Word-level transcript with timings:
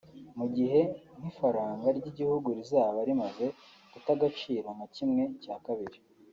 mu 0.37 0.45
gihe 0.55 0.79
nk’ifaranga 1.17 1.87
ry’igihugu 1.97 2.47
rizaba 2.57 2.99
rimaze 3.07 3.45
guta 3.91 4.09
agaciro 4.17 4.67
nka 4.75 4.87
kimwe 4.95 5.23
cya 5.43 5.55
kabiri 5.65 5.97